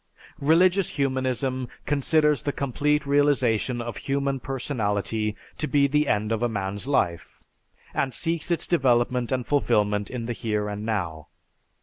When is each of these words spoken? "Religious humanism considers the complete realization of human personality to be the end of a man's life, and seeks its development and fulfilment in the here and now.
"Religious 0.39 0.89
humanism 0.97 1.67
considers 1.85 2.41
the 2.41 2.51
complete 2.51 3.05
realization 3.05 3.79
of 3.79 3.97
human 3.97 4.39
personality 4.39 5.35
to 5.59 5.67
be 5.67 5.85
the 5.85 6.07
end 6.07 6.31
of 6.31 6.41
a 6.41 6.49
man's 6.49 6.87
life, 6.87 7.43
and 7.93 8.11
seeks 8.11 8.49
its 8.49 8.65
development 8.65 9.31
and 9.31 9.45
fulfilment 9.45 10.09
in 10.09 10.25
the 10.25 10.33
here 10.33 10.67
and 10.67 10.83
now. 10.87 11.27